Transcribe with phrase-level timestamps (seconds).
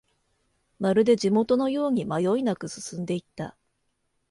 [0.79, 3.55] まるで地元のように迷いなく進んでいった